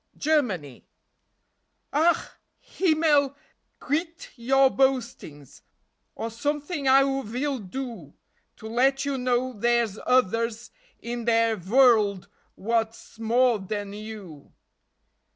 Germany: 0.17 0.87
Ach, 1.93 2.31
Himmel! 2.59 3.35
Kvit 3.79 4.29
your 4.35 4.71
boastings, 4.71 5.61
Or 6.15 6.31
someting 6.31 6.87
I 6.87 7.03
vill 7.21 7.59
do 7.59 8.15
To 8.55 8.67
let 8.67 9.05
you 9.05 9.19
know 9.19 9.53
dere's 9.53 9.99
oders 10.07 10.71
in 11.03 11.25
De 11.25 11.53
vorld 11.55 12.27
what's 12.55 13.19
more 13.19 13.59
den 13.59 13.93
you. 13.93 14.51